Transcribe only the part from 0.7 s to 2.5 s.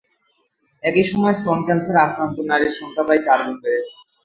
একই সময়ে স্তন ক্যানসারে আক্রান্ত